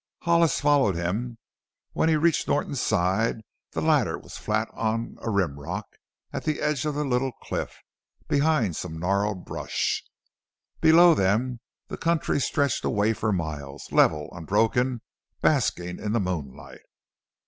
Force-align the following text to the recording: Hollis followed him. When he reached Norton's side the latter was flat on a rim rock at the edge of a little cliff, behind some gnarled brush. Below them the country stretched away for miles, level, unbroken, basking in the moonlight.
Hollis 0.23 0.59
followed 0.59 0.95
him. 0.95 1.37
When 1.93 2.09
he 2.09 2.15
reached 2.15 2.47
Norton's 2.47 2.81
side 2.81 3.41
the 3.73 3.81
latter 3.83 4.17
was 4.17 4.35
flat 4.35 4.67
on 4.73 5.15
a 5.21 5.29
rim 5.29 5.59
rock 5.59 5.85
at 6.33 6.43
the 6.43 6.59
edge 6.59 6.85
of 6.87 6.95
a 6.95 7.03
little 7.03 7.31
cliff, 7.33 7.77
behind 8.27 8.75
some 8.75 8.97
gnarled 8.97 9.45
brush. 9.45 10.03
Below 10.79 11.13
them 11.13 11.59
the 11.87 11.97
country 11.97 12.39
stretched 12.41 12.83
away 12.83 13.13
for 13.13 13.31
miles, 13.31 13.91
level, 13.91 14.27
unbroken, 14.31 15.01
basking 15.39 15.99
in 15.99 16.13
the 16.13 16.19
moonlight. 16.19 16.81